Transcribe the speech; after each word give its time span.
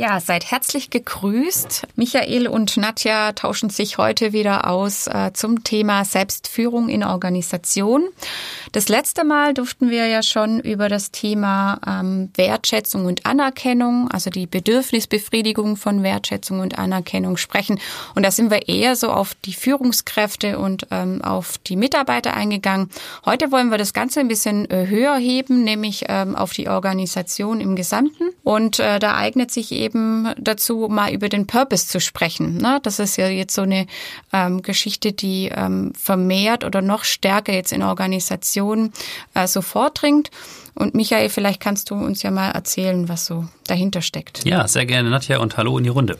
Ja, 0.00 0.18
seid 0.18 0.50
herzlich 0.50 0.88
gegrüßt. 0.88 1.86
Michael 1.94 2.48
und 2.48 2.78
Nadja 2.78 3.32
tauschen 3.32 3.68
sich 3.68 3.98
heute 3.98 4.32
wieder 4.32 4.66
aus 4.66 5.06
äh, 5.06 5.32
zum 5.34 5.62
Thema 5.62 6.06
Selbstführung 6.06 6.88
in 6.88 7.04
Organisation. 7.04 8.08
Das 8.72 8.88
letzte 8.88 9.24
Mal 9.24 9.52
durften 9.52 9.90
wir 9.90 10.06
ja 10.06 10.22
schon 10.22 10.58
über 10.58 10.88
das 10.88 11.10
Thema 11.10 11.78
ähm, 11.86 12.30
Wertschätzung 12.34 13.04
und 13.04 13.26
Anerkennung, 13.26 14.10
also 14.10 14.30
die 14.30 14.46
Bedürfnisbefriedigung 14.46 15.76
von 15.76 16.02
Wertschätzung 16.02 16.60
und 16.60 16.78
Anerkennung 16.78 17.36
sprechen. 17.36 17.78
Und 18.14 18.22
da 18.22 18.30
sind 18.30 18.50
wir 18.50 18.68
eher 18.68 18.96
so 18.96 19.10
auf 19.10 19.34
die 19.44 19.52
Führungskräfte 19.52 20.58
und 20.58 20.86
ähm, 20.90 21.20
auf 21.20 21.58
die 21.58 21.76
Mitarbeiter 21.76 22.32
eingegangen. 22.32 22.88
Heute 23.26 23.52
wollen 23.52 23.70
wir 23.70 23.76
das 23.76 23.92
Ganze 23.92 24.20
ein 24.20 24.28
bisschen 24.28 24.64
äh, 24.70 24.86
höher 24.86 25.16
heben, 25.16 25.62
nämlich 25.62 26.06
ähm, 26.08 26.36
auf 26.36 26.54
die 26.54 26.70
Organisation 26.70 27.60
im 27.60 27.76
Gesamten. 27.76 28.29
Und 28.42 28.78
äh, 28.78 28.98
da 28.98 29.16
eignet 29.16 29.50
sich 29.50 29.72
eben 29.72 30.28
dazu, 30.38 30.88
mal 30.90 31.12
über 31.12 31.28
den 31.28 31.46
Purpose 31.46 31.86
zu 31.86 32.00
sprechen. 32.00 32.56
Ne? 32.58 32.80
Das 32.82 32.98
ist 32.98 33.16
ja 33.16 33.28
jetzt 33.28 33.54
so 33.54 33.62
eine 33.62 33.86
ähm, 34.32 34.62
Geschichte, 34.62 35.12
die 35.12 35.50
ähm, 35.54 35.92
vermehrt 35.94 36.64
oder 36.64 36.82
noch 36.82 37.04
stärker 37.04 37.52
jetzt 37.52 37.72
in 37.72 37.82
Organisationen 37.82 38.92
äh, 39.34 39.46
so 39.46 39.62
vordringt. 39.62 40.30
Und 40.74 40.94
Michael, 40.94 41.28
vielleicht 41.28 41.60
kannst 41.60 41.90
du 41.90 41.94
uns 41.94 42.22
ja 42.22 42.30
mal 42.30 42.50
erzählen, 42.50 43.08
was 43.08 43.26
so 43.26 43.46
dahinter 43.66 44.02
steckt. 44.02 44.44
Ja, 44.44 44.66
sehr 44.66 44.86
gerne, 44.86 45.10
Nadja, 45.10 45.38
und 45.38 45.56
hallo 45.56 45.76
in 45.78 45.84
die 45.84 45.90
Runde. 45.90 46.16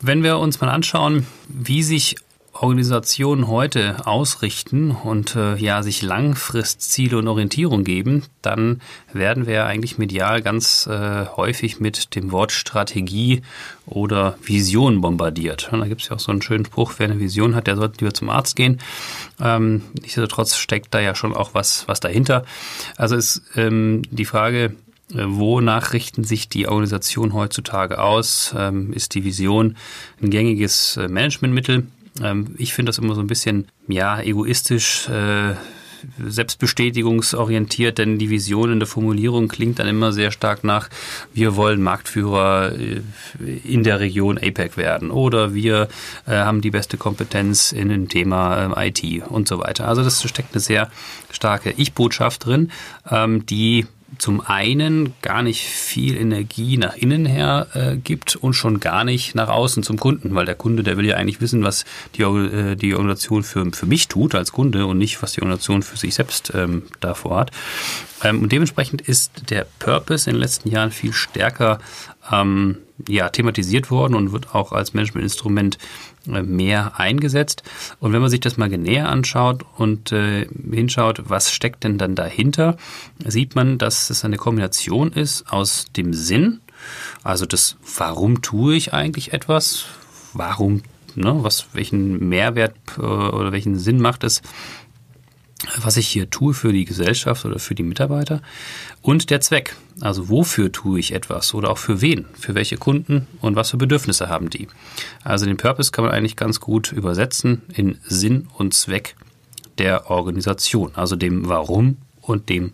Wenn 0.00 0.22
wir 0.22 0.38
uns 0.38 0.60
mal 0.60 0.70
anschauen, 0.70 1.26
wie 1.48 1.82
sich 1.82 2.16
Organisationen 2.52 3.48
heute 3.48 4.06
ausrichten 4.06 4.90
und 4.90 5.36
äh, 5.36 5.56
ja 5.56 5.82
sich 5.82 6.02
Langfristziele 6.02 7.16
und 7.16 7.28
Orientierung 7.28 7.84
geben, 7.84 8.24
dann 8.42 8.80
werden 9.12 9.46
wir 9.46 9.66
eigentlich 9.66 9.98
medial 9.98 10.42
ganz 10.42 10.86
äh, 10.86 11.26
häufig 11.36 11.80
mit 11.80 12.14
dem 12.14 12.32
Wort 12.32 12.52
Strategie 12.52 13.42
oder 13.86 14.36
Vision 14.42 15.00
bombardiert. 15.00 15.72
Und 15.72 15.80
da 15.80 15.86
gibt 15.86 16.02
es 16.02 16.08
ja 16.08 16.16
auch 16.16 16.20
so 16.20 16.32
einen 16.32 16.42
schönen 16.42 16.66
Spruch, 16.66 16.94
wer 16.98 17.08
eine 17.08 17.20
Vision 17.20 17.54
hat, 17.54 17.66
der 17.66 17.76
sollte 17.76 17.98
lieber 18.00 18.14
zum 18.14 18.30
Arzt 18.30 18.56
gehen. 18.56 18.80
Ähm, 19.40 19.82
nichtsdestotrotz 19.94 20.56
steckt 20.56 20.92
da 20.92 21.00
ja 21.00 21.14
schon 21.14 21.34
auch 21.34 21.54
was, 21.54 21.86
was 21.88 22.00
dahinter. 22.00 22.44
Also 22.96 23.16
ist 23.16 23.42
ähm, 23.56 24.02
die 24.10 24.24
Frage, 24.24 24.74
äh, 25.14 25.24
Wonach 25.24 25.92
richten 25.92 26.24
sich 26.24 26.48
die 26.48 26.68
Organisationen 26.68 27.32
heutzutage 27.32 28.02
aus? 28.02 28.54
Ähm, 28.56 28.92
ist 28.92 29.14
die 29.14 29.24
Vision 29.24 29.76
ein 30.20 30.30
gängiges 30.30 30.96
äh, 30.96 31.08
Managementmittel? 31.08 31.86
Ähm, 32.22 32.54
ich 32.58 32.74
finde 32.74 32.90
das 32.90 32.98
immer 32.98 33.14
so 33.14 33.20
ein 33.20 33.26
bisschen, 33.26 33.66
ja, 33.88 34.20
egoistisch, 34.20 35.08
äh, 35.08 35.54
selbstbestätigungsorientiert, 36.18 37.98
denn 37.98 38.18
die 38.18 38.30
Vision 38.30 38.72
in 38.72 38.78
der 38.80 38.88
Formulierung 38.88 39.48
klingt 39.48 39.78
dann 39.78 39.88
immer 39.88 40.12
sehr 40.12 40.30
stark 40.30 40.64
nach, 40.64 40.88
wir 41.34 41.56
wollen 41.56 41.82
Marktführer 41.82 42.72
äh, 42.72 43.02
in 43.64 43.82
der 43.82 44.00
Region 44.00 44.38
APEC 44.38 44.76
werden 44.76 45.10
oder 45.10 45.54
wir 45.54 45.88
äh, 46.26 46.32
haben 46.32 46.60
die 46.60 46.70
beste 46.70 46.96
Kompetenz 46.96 47.72
in 47.72 47.88
dem 47.88 48.08
Thema 48.08 48.74
äh, 48.76 48.88
IT 48.88 49.26
und 49.28 49.48
so 49.48 49.58
weiter. 49.58 49.88
Also 49.88 50.02
das 50.02 50.22
steckt 50.22 50.54
eine 50.54 50.60
sehr 50.60 50.90
starke 51.30 51.74
Ich-Botschaft 51.76 52.46
drin, 52.46 52.70
ähm, 53.10 53.46
die 53.46 53.86
zum 54.18 54.40
einen 54.40 55.14
gar 55.22 55.42
nicht 55.42 55.62
viel 55.64 56.16
Energie 56.16 56.76
nach 56.76 56.96
innen 56.96 57.26
her 57.26 57.68
äh, 57.74 57.96
gibt 57.96 58.36
und 58.36 58.54
schon 58.54 58.80
gar 58.80 59.04
nicht 59.04 59.34
nach 59.34 59.48
außen 59.48 59.82
zum 59.82 59.98
Kunden, 59.98 60.34
weil 60.34 60.46
der 60.46 60.54
Kunde, 60.54 60.82
der 60.82 60.96
will 60.96 61.06
ja 61.06 61.16
eigentlich 61.16 61.40
wissen, 61.40 61.62
was 61.62 61.84
die, 62.16 62.22
äh, 62.22 62.76
die 62.76 62.94
Organisation 62.94 63.42
für, 63.42 63.70
für 63.72 63.86
mich 63.86 64.08
tut 64.08 64.34
als 64.34 64.52
Kunde 64.52 64.86
und 64.86 64.98
nicht, 64.98 65.22
was 65.22 65.32
die 65.32 65.42
Organisation 65.42 65.82
für 65.82 65.96
sich 65.96 66.14
selbst 66.14 66.52
ähm, 66.54 66.82
davor 67.00 67.38
hat. 67.38 67.50
Ähm, 68.22 68.42
und 68.42 68.52
dementsprechend 68.52 69.00
ist 69.00 69.50
der 69.50 69.66
Purpose 69.78 70.28
in 70.28 70.36
den 70.36 70.42
letzten 70.42 70.70
Jahren 70.70 70.90
viel 70.90 71.12
stärker 71.12 71.78
ähm, 72.30 72.78
ja, 73.08 73.28
thematisiert 73.28 73.90
worden 73.90 74.14
und 74.14 74.32
wird 74.32 74.54
auch 74.54 74.72
als 74.72 74.94
Managementinstrument 74.94 75.78
äh, 76.26 76.42
mehr 76.42 76.98
eingesetzt. 76.98 77.62
Und 77.98 78.12
wenn 78.12 78.20
man 78.20 78.30
sich 78.30 78.40
das 78.40 78.56
mal 78.56 78.68
näher 78.68 79.08
anschaut 79.08 79.64
und 79.76 80.12
äh, 80.12 80.46
hinschaut, 80.70 81.22
was 81.28 81.52
steckt 81.52 81.84
denn 81.84 81.98
dann 81.98 82.14
dahinter, 82.14 82.76
sieht 83.24 83.54
man, 83.54 83.78
dass 83.78 84.10
es 84.10 84.24
eine 84.24 84.36
Kombination 84.36 85.12
ist 85.12 85.50
aus 85.52 85.86
dem 85.96 86.12
Sinn, 86.12 86.60
also 87.22 87.46
das, 87.46 87.76
warum 87.98 88.42
tue 88.42 88.74
ich 88.74 88.94
eigentlich 88.94 89.32
etwas, 89.32 89.84
warum, 90.32 90.82
ne, 91.14 91.38
was, 91.42 91.66
welchen 91.72 92.28
Mehrwert 92.28 92.74
äh, 92.98 93.02
oder 93.02 93.52
welchen 93.52 93.78
Sinn 93.78 94.00
macht 94.00 94.24
es, 94.24 94.42
was 95.82 95.96
ich 95.96 96.08
hier 96.08 96.30
tue 96.30 96.54
für 96.54 96.72
die 96.72 96.84
Gesellschaft 96.84 97.44
oder 97.44 97.58
für 97.58 97.74
die 97.74 97.82
Mitarbeiter 97.82 98.42
und 99.02 99.30
der 99.30 99.40
Zweck. 99.40 99.76
Also 100.00 100.28
wofür 100.28 100.72
tue 100.72 100.98
ich 100.98 101.12
etwas 101.12 101.52
oder 101.54 101.70
auch 101.70 101.78
für 101.78 102.00
wen, 102.00 102.26
für 102.38 102.54
welche 102.54 102.76
Kunden 102.76 103.26
und 103.40 103.56
was 103.56 103.70
für 103.70 103.76
Bedürfnisse 103.76 104.28
haben 104.28 104.50
die. 104.50 104.68
Also 105.22 105.46
den 105.46 105.58
Purpose 105.58 105.90
kann 105.90 106.04
man 106.04 106.14
eigentlich 106.14 106.36
ganz 106.36 106.60
gut 106.60 106.92
übersetzen 106.92 107.62
in 107.74 107.98
Sinn 108.04 108.48
und 108.56 108.74
Zweck 108.74 109.16
der 109.78 110.10
Organisation, 110.10 110.92
also 110.94 111.16
dem 111.16 111.48
Warum 111.48 111.98
und 112.20 112.48
dem 112.48 112.72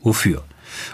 Wofür. 0.00 0.44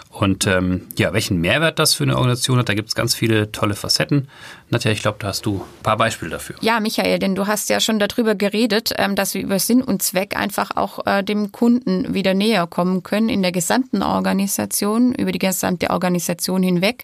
Und 0.09 0.47
ähm, 0.47 0.87
ja, 0.97 1.13
welchen 1.13 1.41
Mehrwert 1.41 1.79
das 1.79 1.93
für 1.93 2.03
eine 2.03 2.15
Organisation 2.15 2.59
hat, 2.59 2.69
da 2.69 2.73
gibt 2.73 2.89
es 2.89 2.95
ganz 2.95 3.15
viele 3.15 3.51
tolle 3.51 3.75
Facetten. 3.75 4.27
Nadja, 4.73 4.91
ich 4.91 5.01
glaube, 5.01 5.17
da 5.19 5.27
hast 5.27 5.45
du 5.45 5.57
ein 5.57 5.83
paar 5.83 5.97
Beispiele 5.97 6.31
dafür. 6.31 6.55
Ja, 6.61 6.79
Michael, 6.79 7.19
denn 7.19 7.35
du 7.35 7.47
hast 7.47 7.69
ja 7.69 7.79
schon 7.79 7.99
darüber 7.99 8.35
geredet, 8.35 8.91
ähm, 8.97 9.15
dass 9.15 9.33
wir 9.33 9.41
über 9.41 9.59
Sinn 9.59 9.81
und 9.81 10.01
Zweck 10.01 10.35
einfach 10.35 10.71
auch 10.75 11.05
äh, 11.05 11.23
dem 11.23 11.51
Kunden 11.51 12.13
wieder 12.13 12.33
näher 12.33 12.67
kommen 12.67 13.03
können 13.03 13.29
in 13.29 13.41
der 13.41 13.51
gesamten 13.51 14.01
Organisation, 14.01 15.13
über 15.13 15.31
die 15.31 15.39
gesamte 15.39 15.91
Organisation 15.91 16.63
hinweg, 16.63 17.03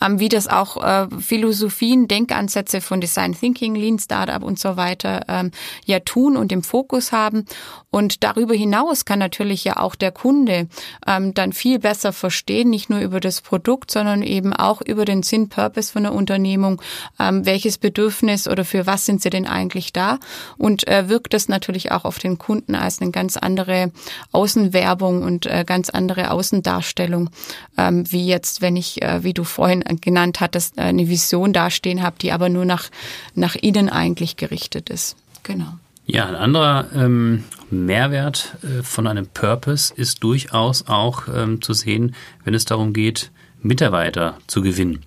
ähm, 0.00 0.20
wie 0.20 0.28
das 0.28 0.46
auch 0.46 0.82
äh, 0.82 1.08
Philosophien, 1.18 2.06
Denkansätze 2.06 2.80
von 2.80 3.00
Design 3.00 3.34
Thinking, 3.34 3.74
Lean 3.74 3.98
Startup 3.98 4.42
und 4.42 4.58
so 4.58 4.76
weiter 4.76 5.24
ähm, 5.28 5.50
ja 5.84 6.00
tun 6.00 6.36
und 6.36 6.52
im 6.52 6.62
Fokus 6.62 7.12
haben. 7.12 7.46
Und 7.90 8.24
darüber 8.24 8.54
hinaus 8.54 9.06
kann 9.06 9.18
natürlich 9.18 9.64
ja 9.64 9.78
auch 9.78 9.94
der 9.94 10.12
Kunde 10.12 10.68
dann 11.06 11.52
viel 11.54 11.78
besser 11.78 12.12
verstehen, 12.16 12.70
nicht 12.70 12.90
nur 12.90 13.00
über 13.00 13.20
das 13.20 13.40
Produkt, 13.40 13.90
sondern 13.90 14.22
eben 14.22 14.52
auch 14.52 14.80
über 14.80 15.04
den 15.04 15.22
Sinn, 15.22 15.48
Purpose 15.48 15.92
von 15.92 16.02
der 16.02 16.12
Unternehmung, 16.12 16.82
ähm, 17.18 17.46
welches 17.46 17.78
Bedürfnis 17.78 18.48
oder 18.48 18.64
für 18.64 18.86
was 18.86 19.06
sind 19.06 19.22
sie 19.22 19.30
denn 19.30 19.46
eigentlich 19.46 19.92
da 19.92 20.18
und 20.58 20.86
äh, 20.88 21.08
wirkt 21.08 21.34
das 21.34 21.48
natürlich 21.48 21.92
auch 21.92 22.04
auf 22.04 22.18
den 22.18 22.38
Kunden 22.38 22.74
als 22.74 23.00
eine 23.00 23.10
ganz 23.10 23.36
andere 23.36 23.92
Außenwerbung 24.32 25.22
und 25.22 25.46
äh, 25.46 25.64
ganz 25.66 25.90
andere 25.90 26.30
Außendarstellung, 26.30 27.30
ähm, 27.76 28.10
wie 28.10 28.26
jetzt, 28.26 28.60
wenn 28.60 28.76
ich, 28.76 29.02
äh, 29.02 29.22
wie 29.22 29.34
du 29.34 29.44
vorhin 29.44 29.84
genannt 30.00 30.40
hattest, 30.40 30.78
eine 30.78 31.08
Vision 31.08 31.52
dastehen 31.52 32.02
habe, 32.02 32.16
die 32.20 32.32
aber 32.32 32.48
nur 32.48 32.64
nach, 32.64 32.90
nach 33.34 33.54
innen 33.54 33.88
eigentlich 33.88 34.36
gerichtet 34.36 34.90
ist. 34.90 35.16
Genau. 35.42 35.74
Ja, 36.06 36.26
ein 36.26 36.36
anderer 36.36 36.86
ähm, 36.94 37.44
Mehrwert 37.70 38.56
äh, 38.62 38.82
von 38.82 39.06
einem 39.06 39.26
Purpose 39.26 39.92
ist 39.94 40.22
durchaus 40.22 40.86
auch 40.88 41.24
ähm, 41.32 41.62
zu 41.62 41.72
sehen, 41.72 42.14
wenn 42.44 42.54
es 42.54 42.64
darum 42.64 42.92
geht, 42.92 43.30
Mitarbeiter 43.62 44.38
zu 44.46 44.62
gewinnen. 44.62 45.02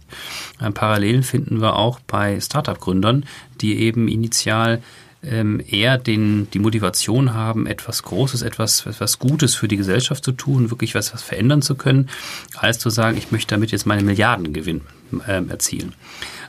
Äh, 0.59 0.71
Parallelen 0.71 1.23
finden 1.23 1.61
wir 1.61 1.75
auch 1.75 1.99
bei 1.99 2.39
Startup-Gründern, 2.39 3.25
die 3.61 3.79
eben 3.79 4.07
initial 4.07 4.81
ähm, 5.23 5.61
eher 5.67 5.97
den, 5.97 6.49
die 6.51 6.59
Motivation 6.59 7.33
haben, 7.33 7.67
etwas 7.67 8.03
Großes, 8.03 8.41
etwas, 8.41 8.85
etwas 8.85 9.19
Gutes 9.19 9.55
für 9.55 9.67
die 9.67 9.77
Gesellschaft 9.77 10.23
zu 10.23 10.31
tun, 10.31 10.69
wirklich 10.69 10.95
was, 10.95 11.13
was 11.13 11.23
verändern 11.23 11.61
zu 11.61 11.75
können, 11.75 12.09
als 12.55 12.79
zu 12.79 12.89
sagen, 12.89 13.17
ich 13.17 13.31
möchte 13.31 13.55
damit 13.55 13.71
jetzt 13.71 13.85
meine 13.85 14.03
Milliardengewinn 14.03 14.81
äh, 15.27 15.43
erzielen. 15.49 15.93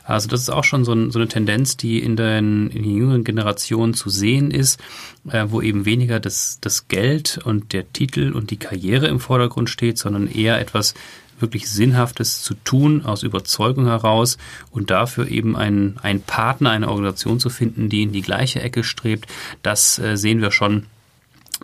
Also 0.03 0.27
das 0.27 0.41
ist 0.41 0.49
auch 0.49 0.63
schon 0.63 0.83
so, 0.83 0.93
ein, 0.93 1.11
so 1.11 1.19
eine 1.19 1.27
Tendenz, 1.27 1.77
die 1.77 1.99
in 1.99 2.15
den, 2.15 2.69
in 2.69 2.83
den 2.83 2.97
jüngeren 2.97 3.23
Generationen 3.23 3.93
zu 3.93 4.09
sehen 4.09 4.51
ist, 4.51 4.79
äh, 5.29 5.45
wo 5.49 5.61
eben 5.61 5.85
weniger 5.85 6.19
das, 6.19 6.59
das 6.61 6.87
Geld 6.87 7.39
und 7.43 7.73
der 7.73 7.91
Titel 7.93 8.31
und 8.33 8.51
die 8.51 8.57
Karriere 8.57 9.07
im 9.07 9.19
Vordergrund 9.19 9.69
steht, 9.69 9.97
sondern 9.97 10.27
eher 10.27 10.59
etwas 10.59 10.93
wirklich 11.39 11.69
Sinnhaftes 11.69 12.43
zu 12.43 12.53
tun 12.53 13.03
aus 13.03 13.23
Überzeugung 13.23 13.85
heraus 13.85 14.37
und 14.69 14.91
dafür 14.91 15.27
eben 15.27 15.55
einen, 15.55 15.97
einen 16.01 16.21
Partner, 16.21 16.69
eine 16.69 16.89
Organisation 16.89 17.39
zu 17.39 17.49
finden, 17.49 17.89
die 17.89 18.03
in 18.03 18.11
die 18.11 18.21
gleiche 18.21 18.61
Ecke 18.61 18.83
strebt, 18.83 19.25
das 19.63 19.97
äh, 19.99 20.17
sehen 20.17 20.41
wir 20.41 20.51
schon 20.51 20.85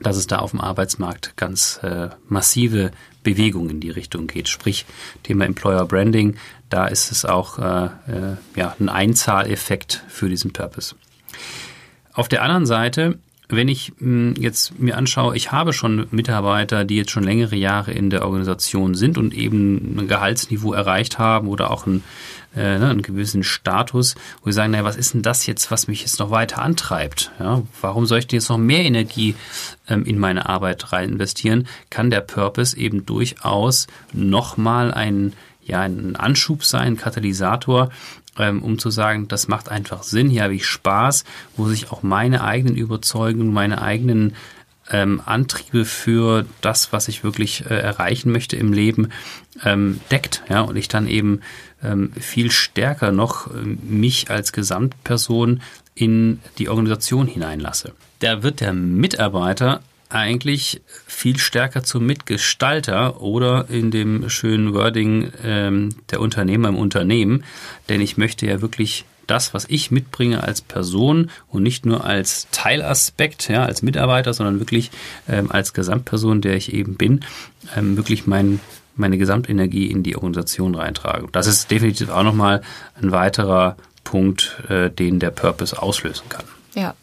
dass 0.01 0.15
es 0.15 0.27
da 0.27 0.37
auf 0.39 0.51
dem 0.51 0.61
Arbeitsmarkt 0.61 1.35
ganz 1.37 1.79
äh, 1.83 2.09
massive 2.27 2.91
Bewegung 3.27 3.69
in 3.69 3.81
die 3.81 3.89
Richtung 3.89 4.27
geht. 4.27 4.47
Sprich, 4.47 4.85
Thema 5.23 5.43
Employer 5.43 5.85
Branding, 5.85 6.37
da 6.69 6.87
ist 6.87 7.11
es 7.11 7.25
auch 7.25 7.59
äh, 7.59 7.85
äh, 7.85 7.89
ja, 8.55 8.73
ein 8.79 8.87
Einzahleffekt 8.87 10.01
für 10.07 10.29
diesen 10.29 10.53
Purpose. 10.53 10.95
Auf 12.13 12.29
der 12.29 12.41
anderen 12.41 12.65
Seite 12.65 13.19
wenn 13.49 13.67
ich 13.67 13.93
hm, 13.99 14.35
jetzt 14.37 14.77
mir 14.79 14.97
anschaue, 14.97 15.35
ich 15.35 15.51
habe 15.51 15.73
schon 15.73 16.07
Mitarbeiter, 16.11 16.83
die 16.83 16.97
jetzt 16.97 17.11
schon 17.11 17.23
längere 17.23 17.55
Jahre 17.55 17.91
in 17.91 18.09
der 18.09 18.25
Organisation 18.25 18.95
sind 18.95 19.17
und 19.17 19.33
eben 19.33 19.97
ein 19.97 20.07
Gehaltsniveau 20.07 20.73
erreicht 20.73 21.17
haben 21.17 21.47
oder 21.47 21.71
auch 21.71 21.87
einen, 21.87 22.03
äh, 22.55 22.77
ne, 22.77 22.89
einen 22.89 23.01
gewissen 23.01 23.43
Status, 23.43 24.15
wo 24.41 24.49
sie 24.49 24.55
sagen, 24.55 24.71
naja, 24.71 24.83
was 24.83 24.97
ist 24.97 25.13
denn 25.13 25.21
das 25.21 25.45
jetzt, 25.45 25.71
was 25.71 25.87
mich 25.87 26.01
jetzt 26.01 26.19
noch 26.19 26.31
weiter 26.31 26.61
antreibt? 26.61 27.31
Ja, 27.39 27.61
warum 27.81 28.05
soll 28.05 28.19
ich 28.19 28.27
denn 28.27 28.39
jetzt 28.39 28.49
noch 28.49 28.57
mehr 28.57 28.83
Energie 28.83 29.35
ähm, 29.87 30.03
in 30.03 30.19
meine 30.19 30.49
Arbeit 30.49 30.91
rein 30.91 31.09
investieren? 31.09 31.67
Kann 31.89 32.09
der 32.09 32.21
Purpose 32.21 32.77
eben 32.77 33.05
durchaus 33.05 33.87
nochmal 34.11 34.93
einen 34.93 35.33
ja 35.67 35.81
ein 35.81 36.15
Anschub 36.15 36.63
sein, 36.63 36.93
ein 36.93 36.97
Katalysator, 36.97 37.89
ähm, 38.37 38.61
um 38.61 38.79
zu 38.79 38.89
sagen, 38.89 39.27
das 39.27 39.47
macht 39.47 39.69
einfach 39.69 40.03
Sinn, 40.03 40.29
hier 40.29 40.43
habe 40.43 40.55
ich 40.55 40.65
Spaß, 40.65 41.23
wo 41.55 41.67
sich 41.67 41.91
auch 41.91 42.03
meine 42.03 42.43
eigenen 42.43 42.75
Überzeugungen, 42.75 43.53
meine 43.53 43.81
eigenen 43.81 44.35
ähm, 44.89 45.21
Antriebe 45.25 45.85
für 45.85 46.45
das, 46.61 46.93
was 46.93 47.07
ich 47.07 47.23
wirklich 47.23 47.65
äh, 47.65 47.75
erreichen 47.75 48.31
möchte 48.31 48.55
im 48.55 48.73
Leben, 48.73 49.09
ähm, 49.63 49.99
deckt. 50.11 50.43
Ja, 50.49 50.61
und 50.61 50.75
ich 50.75 50.87
dann 50.87 51.07
eben 51.07 51.41
ähm, 51.83 52.11
viel 52.13 52.51
stärker 52.51 53.11
noch 53.11 53.47
äh, 53.47 53.59
mich 53.63 54.29
als 54.29 54.53
Gesamtperson 54.53 55.61
in 55.95 56.39
die 56.57 56.69
Organisation 56.69 57.27
hineinlasse. 57.27 57.93
Da 58.19 58.43
wird 58.43 58.61
der 58.61 58.73
Mitarbeiter 58.73 59.81
eigentlich 60.09 60.81
viel 61.05 61.37
stärker 61.37 61.83
zum 61.83 62.05
Mitgestalter 62.05 63.21
oder 63.21 63.69
in 63.69 63.91
dem 63.91 64.29
schönen 64.29 64.73
Wording 64.73 65.31
ähm, 65.43 65.89
der 66.11 66.21
Unternehmer 66.21 66.69
im 66.69 66.77
Unternehmen, 66.77 67.43
denn 67.89 68.01
ich 68.01 68.17
möchte 68.17 68.45
ja 68.45 68.61
wirklich 68.61 69.05
das, 69.27 69.53
was 69.53 69.65
ich 69.67 69.91
mitbringe 69.91 70.43
als 70.43 70.61
Person 70.61 71.29
und 71.49 71.63
nicht 71.63 71.85
nur 71.85 72.05
als 72.05 72.47
Teilaspekt, 72.51 73.49
ja, 73.49 73.65
als 73.65 73.81
Mitarbeiter, 73.81 74.33
sondern 74.33 74.59
wirklich 74.59 74.89
ähm, 75.27 75.51
als 75.51 75.73
Gesamtperson, 75.73 76.41
der 76.41 76.55
ich 76.55 76.73
eben 76.73 76.95
bin, 76.95 77.25
ähm, 77.75 77.97
wirklich 77.97 78.25
mein, 78.25 78.59
meine 78.95 79.17
Gesamtenergie 79.17 79.87
in 79.87 80.03
die 80.03 80.15
Organisation 80.15 80.75
reintrage. 80.75 81.27
Das 81.31 81.47
ist 81.47 81.69
definitiv 81.69 82.09
auch 82.09 82.23
nochmal 82.23 82.61
ein 83.01 83.11
weiterer 83.11 83.75
Punkt, 84.05 84.63
äh, 84.69 84.89
den 84.89 85.19
der 85.19 85.31
Purpose 85.31 85.81
auslösen 85.81 86.29
kann. 86.29 86.45
Ja, 86.73 86.95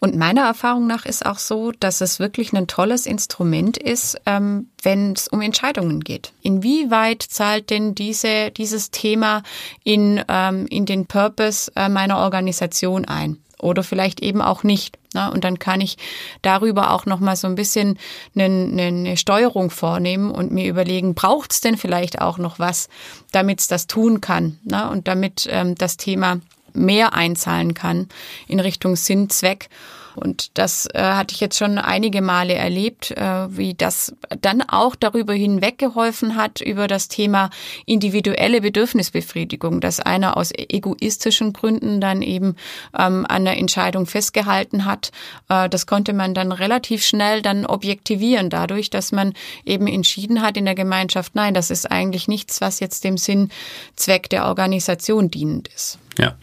und 0.00 0.16
meiner 0.16 0.42
Erfahrung 0.42 0.86
nach 0.86 1.04
ist 1.04 1.26
auch 1.26 1.38
so, 1.38 1.72
dass 1.72 2.00
es 2.00 2.18
wirklich 2.18 2.54
ein 2.54 2.66
tolles 2.66 3.04
Instrument 3.04 3.76
ist, 3.76 4.18
ähm, 4.24 4.70
wenn 4.82 5.12
es 5.12 5.28
um 5.28 5.42
Entscheidungen 5.42 6.00
geht. 6.00 6.32
Inwieweit 6.40 7.22
zahlt 7.22 7.68
denn 7.68 7.94
diese, 7.94 8.50
dieses 8.50 8.90
Thema 8.90 9.42
in, 9.84 10.24
ähm, 10.26 10.66
in 10.70 10.86
den 10.86 11.04
Purpose 11.06 11.70
äh, 11.76 11.90
meiner 11.90 12.16
Organisation 12.18 13.04
ein? 13.04 13.36
Oder 13.60 13.82
vielleicht 13.82 14.20
eben 14.20 14.40
auch 14.40 14.62
nicht. 14.62 14.96
Ne? 15.12 15.30
Und 15.30 15.44
dann 15.44 15.58
kann 15.58 15.82
ich 15.82 15.98
darüber 16.40 16.92
auch 16.92 17.04
nochmal 17.04 17.36
so 17.36 17.46
ein 17.46 17.54
bisschen 17.54 17.98
eine, 18.34 18.44
eine 18.44 19.16
Steuerung 19.18 19.68
vornehmen 19.68 20.30
und 20.30 20.50
mir 20.50 20.66
überlegen, 20.66 21.14
braucht 21.14 21.52
es 21.52 21.60
denn 21.60 21.76
vielleicht 21.76 22.22
auch 22.22 22.38
noch 22.38 22.58
was, 22.58 22.88
damit 23.32 23.60
es 23.60 23.68
das 23.68 23.86
tun 23.86 24.22
kann? 24.22 24.58
Ne? 24.64 24.88
Und 24.88 25.08
damit 25.08 25.46
ähm, 25.50 25.74
das 25.74 25.98
Thema 25.98 26.40
mehr 26.74 27.14
einzahlen 27.14 27.74
kann 27.74 28.08
in 28.46 28.60
Richtung 28.60 28.96
Sinn, 28.96 29.30
Zweck. 29.30 29.68
Und 30.14 30.58
das 30.58 30.86
äh, 30.92 31.00
hatte 31.00 31.34
ich 31.34 31.40
jetzt 31.40 31.58
schon 31.58 31.78
einige 31.78 32.22
Male 32.22 32.54
erlebt, 32.54 33.10
äh, 33.12 33.56
wie 33.56 33.74
das 33.74 34.14
dann 34.40 34.62
auch 34.62 34.96
darüber 34.96 35.32
hinweg 35.32 35.78
geholfen 35.78 36.36
hat, 36.36 36.60
über 36.60 36.88
das 36.88 37.08
Thema 37.08 37.50
individuelle 37.86 38.60
Bedürfnisbefriedigung, 38.60 39.80
dass 39.80 40.00
einer 40.00 40.36
aus 40.36 40.52
egoistischen 40.54 41.52
Gründen 41.52 42.00
dann 42.00 42.22
eben 42.22 42.56
ähm, 42.96 43.26
an 43.28 43.44
der 43.44 43.58
Entscheidung 43.58 44.06
festgehalten 44.06 44.84
hat. 44.84 45.12
Äh, 45.48 45.68
das 45.68 45.86
konnte 45.86 46.12
man 46.12 46.34
dann 46.34 46.52
relativ 46.52 47.04
schnell 47.04 47.42
dann 47.42 47.66
objektivieren, 47.66 48.50
dadurch, 48.50 48.90
dass 48.90 49.12
man 49.12 49.34
eben 49.64 49.86
entschieden 49.86 50.42
hat 50.42 50.56
in 50.56 50.64
der 50.64 50.74
Gemeinschaft, 50.74 51.34
nein, 51.34 51.54
das 51.54 51.70
ist 51.70 51.90
eigentlich 51.90 52.28
nichts, 52.28 52.60
was 52.60 52.80
jetzt 52.80 53.04
dem 53.04 53.16
Sinn, 53.16 53.50
Zweck 53.96 54.28
der 54.30 54.46
Organisation 54.46 55.30
dienend 55.30 55.68
ist. 55.68 55.98
Ja 56.18 56.34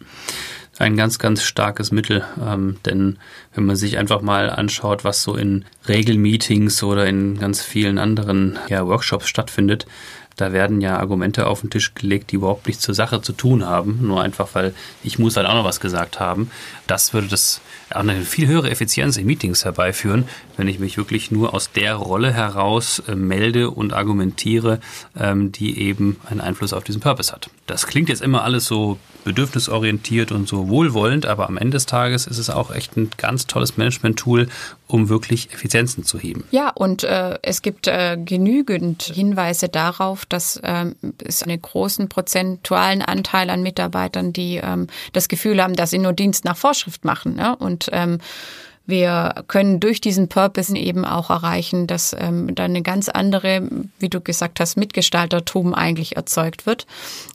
ein 0.78 0.96
ganz, 0.96 1.18
ganz 1.18 1.42
starkes 1.42 1.90
Mittel. 1.90 2.24
Ähm, 2.44 2.76
denn 2.86 3.18
wenn 3.54 3.66
man 3.66 3.76
sich 3.76 3.98
einfach 3.98 4.20
mal 4.20 4.50
anschaut, 4.50 5.04
was 5.04 5.22
so 5.22 5.34
in 5.34 5.64
Regelmeetings 5.88 6.82
oder 6.82 7.06
in 7.06 7.38
ganz 7.38 7.62
vielen 7.62 7.98
anderen 7.98 8.58
ja, 8.68 8.86
Workshops 8.86 9.28
stattfindet, 9.28 9.86
da 10.36 10.52
werden 10.52 10.80
ja 10.80 10.98
Argumente 10.98 11.48
auf 11.48 11.62
den 11.62 11.70
Tisch 11.70 11.94
gelegt, 11.94 12.30
die 12.30 12.36
überhaupt 12.36 12.68
nichts 12.68 12.84
zur 12.84 12.94
Sache 12.94 13.20
zu 13.20 13.32
tun 13.32 13.66
haben. 13.66 13.98
Nur 14.02 14.22
einfach, 14.22 14.48
weil 14.52 14.72
ich 15.02 15.18
muss 15.18 15.36
halt 15.36 15.48
auch 15.48 15.54
noch 15.54 15.64
was 15.64 15.80
gesagt 15.80 16.20
haben. 16.20 16.50
Das 16.86 17.12
würde 17.12 17.26
das 17.26 17.60
eine 17.90 18.20
viel 18.22 18.46
höhere 18.46 18.70
Effizienz 18.70 19.16
in 19.16 19.26
Meetings 19.26 19.64
herbeiführen, 19.64 20.28
wenn 20.58 20.68
ich 20.68 20.78
mich 20.78 20.98
wirklich 20.98 21.30
nur 21.30 21.54
aus 21.54 21.70
der 21.72 21.94
Rolle 21.94 22.32
heraus 22.32 23.02
äh, 23.08 23.14
melde 23.14 23.70
und 23.70 23.94
argumentiere, 23.94 24.80
ähm, 25.18 25.52
die 25.52 25.80
eben 25.80 26.18
einen 26.28 26.40
Einfluss 26.40 26.72
auf 26.72 26.84
diesen 26.84 27.00
Purpose 27.00 27.32
hat. 27.32 27.48
Das 27.66 27.86
klingt 27.86 28.08
jetzt 28.08 28.20
immer 28.22 28.42
alles 28.42 28.66
so 28.66 28.98
bedürfnisorientiert 29.24 30.32
und 30.32 30.48
so 30.48 30.68
wohlwollend, 30.68 31.26
aber 31.26 31.48
am 31.48 31.58
Ende 31.58 31.76
des 31.76 31.86
Tages 31.86 32.26
ist 32.26 32.38
es 32.38 32.50
auch 32.50 32.74
echt 32.74 32.96
ein 32.96 33.10
ganz 33.16 33.46
tolles 33.46 33.76
Management-Tool, 33.76 34.48
um 34.86 35.08
wirklich 35.08 35.52
Effizienzen 35.52 36.02
zu 36.02 36.18
heben. 36.18 36.44
Ja, 36.50 36.70
und 36.70 37.04
äh, 37.04 37.38
es 37.42 37.62
gibt 37.62 37.86
äh, 37.86 38.16
genügend 38.16 39.02
Hinweise 39.02 39.68
darauf, 39.68 40.24
dass 40.26 40.58
ähm, 40.64 40.96
es 41.22 41.42
einen 41.42 41.60
großen 41.60 42.08
prozentualen 42.08 43.02
Anteil 43.02 43.50
an 43.50 43.62
Mitarbeitern, 43.62 44.32
die 44.32 44.56
ähm, 44.56 44.86
das 45.12 45.28
Gefühl 45.28 45.62
haben, 45.62 45.76
dass 45.76 45.90
sie 45.90 45.98
nur 45.98 46.14
Dienst 46.14 46.44
nach 46.44 46.56
Vorschrift 46.56 47.04
machen. 47.04 47.36
Ne? 47.36 47.54
Und 47.54 47.90
ähm, 47.92 48.18
wir 48.88 49.44
können 49.48 49.80
durch 49.80 50.00
diesen 50.00 50.28
Purpose 50.28 50.74
eben 50.74 51.04
auch 51.04 51.28
erreichen, 51.28 51.86
dass 51.86 52.16
ähm, 52.18 52.54
da 52.54 52.64
eine 52.64 52.80
ganz 52.80 53.10
andere, 53.10 53.68
wie 53.98 54.08
du 54.08 54.22
gesagt 54.22 54.60
hast, 54.60 54.78
Mitgestaltertum 54.78 55.74
eigentlich 55.74 56.16
erzeugt 56.16 56.64
wird 56.64 56.86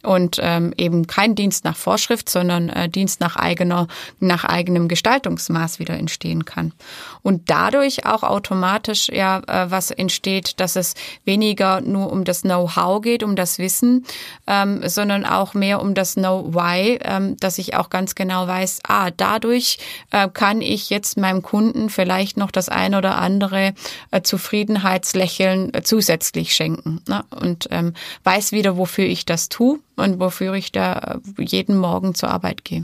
und 0.02 0.40
ähm, 0.42 0.74
eben 0.78 1.06
kein 1.06 1.36
Dienst 1.36 1.64
nach 1.64 1.76
Vorschrift, 1.76 2.28
sondern 2.28 2.70
äh, 2.70 2.90
Dienst 2.90 3.20
nach 3.20 3.36
eigener, 3.36 3.88
nach 4.20 4.46
eigenem 4.46 4.88
Gestaltungsmaß 4.88 5.78
wieder 5.78 5.94
entstehen 5.94 6.44
kann. 6.44 6.74
Und 7.22 7.52
dadurch 7.52 8.08
auch 8.08 8.24
automatisch 8.24 9.10
ja 9.10 9.44
äh, 9.46 9.70
was 9.70 9.92
entsteht, 9.92 10.60
dass 10.60 10.76
es 10.76 10.96
weniger 11.24 11.82
nur 11.82 12.12
um 12.12 12.24
das 12.24 12.42
Know-how 12.42 13.00
geht, 13.04 13.22
um 13.22 13.36
das 13.36 13.60
Wissen, 13.60 14.08
ähm, 14.48 14.82
sondern 14.90 15.24
auch 15.24 15.54
mehr 15.54 15.84
um 15.84 15.94
das 15.94 16.16
Know-why, 16.16 16.98
ähm, 17.04 17.38
dass 17.38 17.60
ich 17.60 17.76
auch 17.76 17.92
ganz 17.92 18.16
genau 18.16 18.48
weiß, 18.48 18.80
ah, 18.88 19.12
dadurch 19.12 19.78
äh, 20.10 20.28
kann 20.30 20.60
ich 20.60 20.90
jetzt 20.90 21.16
meinem 21.16 21.43
Kunden 21.44 21.90
vielleicht 21.90 22.38
noch 22.38 22.50
das 22.50 22.70
ein 22.70 22.96
oder 22.96 23.18
andere 23.18 23.74
äh, 24.10 24.22
Zufriedenheitslächeln 24.24 25.74
äh, 25.74 25.84
zusätzlich 25.84 26.56
schenken 26.56 27.02
ne? 27.08 27.24
und 27.30 27.68
ähm, 27.70 27.94
weiß 28.24 28.52
wieder, 28.52 28.78
wofür 28.78 29.06
ich 29.06 29.26
das 29.26 29.50
tue 29.50 29.80
und 29.96 30.20
wofür 30.20 30.56
ich 30.56 30.72
da 30.72 31.20
äh, 31.38 31.44
jeden 31.44 31.78
Morgen 31.78 32.16
zur 32.16 32.30
Arbeit 32.30 32.66
gehe. 32.66 32.84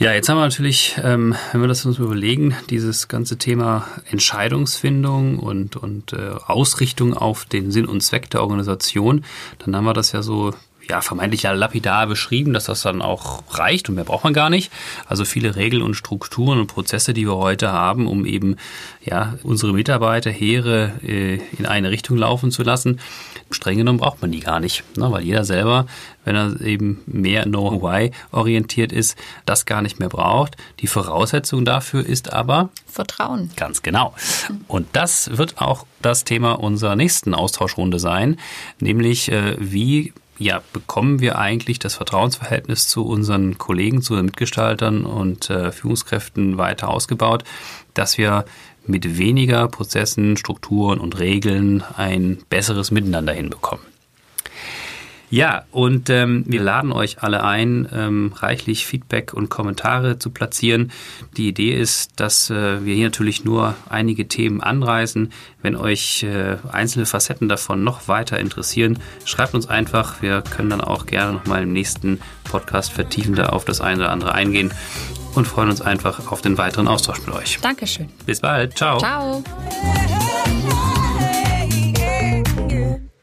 Ja, 0.00 0.12
jetzt 0.12 0.28
haben 0.28 0.36
wir 0.36 0.44
natürlich, 0.44 0.94
ähm, 1.02 1.34
wenn 1.50 1.60
wir 1.60 1.66
das 1.66 1.84
uns 1.84 1.98
überlegen, 1.98 2.54
dieses 2.70 3.08
ganze 3.08 3.36
Thema 3.36 3.84
Entscheidungsfindung 4.08 5.40
und, 5.40 5.74
und 5.74 6.12
äh, 6.12 6.34
Ausrichtung 6.46 7.14
auf 7.14 7.46
den 7.46 7.72
Sinn 7.72 7.84
und 7.84 8.00
Zweck 8.00 8.30
der 8.30 8.42
Organisation, 8.42 9.24
dann 9.58 9.74
haben 9.74 9.86
wir 9.86 9.94
das 9.94 10.12
ja 10.12 10.22
so 10.22 10.54
ja, 10.88 11.00
vermeintlich 11.00 11.42
ja 11.42 11.52
lapidar 11.52 12.06
beschrieben, 12.06 12.52
dass 12.54 12.64
das 12.64 12.82
dann 12.82 13.02
auch 13.02 13.42
reicht 13.50 13.88
und 13.88 13.96
mehr 13.96 14.04
braucht 14.04 14.24
man 14.24 14.32
gar 14.32 14.50
nicht. 14.50 14.72
Also 15.06 15.24
viele 15.24 15.56
Regeln 15.56 15.82
und 15.82 15.94
Strukturen 15.94 16.58
und 16.58 16.66
Prozesse, 16.66 17.12
die 17.12 17.26
wir 17.26 17.36
heute 17.36 17.72
haben, 17.72 18.06
um 18.06 18.24
eben 18.24 18.56
ja, 19.04 19.34
unsere 19.42 19.72
Mitarbeiter, 19.72 20.30
Heere 20.30 20.92
äh, 21.02 21.40
in 21.58 21.66
eine 21.66 21.90
Richtung 21.90 22.16
laufen 22.16 22.50
zu 22.50 22.62
lassen. 22.62 23.00
Streng 23.50 23.78
genommen 23.78 23.98
braucht 23.98 24.20
man 24.20 24.32
die 24.32 24.40
gar 24.40 24.60
nicht, 24.60 24.84
ne? 24.96 25.10
weil 25.10 25.22
jeder 25.22 25.44
selber, 25.44 25.86
wenn 26.24 26.36
er 26.36 26.60
eben 26.60 27.02
mehr 27.06 27.44
Know-why 27.44 28.10
orientiert 28.30 28.92
ist, 28.92 29.16
das 29.46 29.64
gar 29.64 29.80
nicht 29.80 29.98
mehr 29.98 30.10
braucht. 30.10 30.56
Die 30.80 30.86
Voraussetzung 30.86 31.64
dafür 31.64 32.04
ist 32.04 32.32
aber 32.32 32.68
Vertrauen. 32.86 33.50
Ganz 33.56 33.82
genau. 33.82 34.14
Und 34.66 34.88
das 34.92 35.36
wird 35.36 35.60
auch 35.60 35.86
das 36.02 36.24
Thema 36.24 36.52
unserer 36.52 36.96
nächsten 36.96 37.34
Austauschrunde 37.34 37.98
sein, 37.98 38.38
nämlich 38.80 39.30
äh, 39.32 39.56
wie 39.58 40.12
ja, 40.38 40.62
bekommen 40.72 41.20
wir 41.20 41.38
eigentlich 41.38 41.78
das 41.78 41.94
Vertrauensverhältnis 41.94 42.88
zu 42.88 43.04
unseren 43.04 43.58
Kollegen, 43.58 44.02
zu 44.02 44.14
den 44.14 44.26
Mitgestaltern 44.26 45.04
und 45.04 45.50
äh, 45.50 45.72
Führungskräften 45.72 46.58
weiter 46.58 46.88
ausgebaut, 46.88 47.44
dass 47.94 48.18
wir 48.18 48.44
mit 48.86 49.18
weniger 49.18 49.68
Prozessen, 49.68 50.36
Strukturen 50.36 51.00
und 51.00 51.18
Regeln 51.18 51.82
ein 51.96 52.38
besseres 52.48 52.90
Miteinander 52.90 53.32
hinbekommen. 53.32 53.84
Ja, 55.30 55.64
und 55.70 56.08
ähm, 56.10 56.44
wir 56.46 56.62
laden 56.62 56.92
euch 56.92 57.22
alle 57.22 57.44
ein, 57.44 57.88
ähm, 57.92 58.32
reichlich 58.34 58.86
Feedback 58.86 59.34
und 59.34 59.50
Kommentare 59.50 60.18
zu 60.18 60.30
platzieren. 60.30 60.90
Die 61.36 61.48
Idee 61.48 61.74
ist, 61.74 62.18
dass 62.18 62.50
äh, 62.50 62.84
wir 62.84 62.94
hier 62.94 63.06
natürlich 63.06 63.44
nur 63.44 63.74
einige 63.88 64.26
Themen 64.28 64.62
anreißen. 64.62 65.32
Wenn 65.60 65.76
euch 65.76 66.22
äh, 66.22 66.56
einzelne 66.72 67.04
Facetten 67.04 67.48
davon 67.48 67.84
noch 67.84 68.08
weiter 68.08 68.38
interessieren, 68.38 68.98
schreibt 69.24 69.54
uns 69.54 69.68
einfach. 69.68 70.22
Wir 70.22 70.42
können 70.42 70.70
dann 70.70 70.80
auch 70.80 71.06
gerne 71.06 71.34
nochmal 71.34 71.62
im 71.62 71.72
nächsten 71.72 72.20
Podcast 72.44 72.92
vertiefender 72.92 73.52
auf 73.52 73.64
das 73.64 73.80
eine 73.80 74.04
oder 74.04 74.12
andere 74.12 74.32
eingehen 74.32 74.72
und 75.34 75.46
freuen 75.46 75.68
uns 75.68 75.82
einfach 75.82 76.32
auf 76.32 76.40
den 76.40 76.56
weiteren 76.56 76.88
Austausch 76.88 77.20
mit 77.26 77.34
euch. 77.34 77.58
Dankeschön. 77.60 78.08
Bis 78.24 78.40
bald. 78.40 78.76
Ciao. 78.76 78.98
Ciao. 78.98 79.44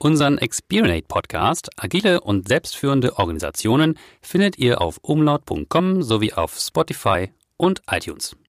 Unseren 0.05 0.38
Experience 0.38 1.07
Podcast 1.07 1.67
Agile 1.77 2.21
und 2.21 2.47
selbstführende 2.47 3.17
Organisationen 3.17 3.97
findet 4.21 4.59
ihr 4.59 4.79
auf 4.79 5.00
umlaut.com 5.01 6.03
sowie 6.03 6.31
auf 6.31 6.59
Spotify 6.59 7.31
und 7.57 7.81
iTunes. 7.89 8.35